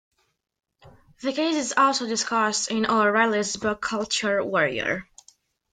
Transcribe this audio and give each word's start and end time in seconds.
The 1.21 1.31
case 1.31 1.55
is 1.57 1.75
also 1.77 2.07
discussed 2.07 2.71
in 2.71 2.87
O'Reilly's 2.87 3.55
book 3.55 3.83
Culture 3.83 4.43
Warrior. 4.43 5.07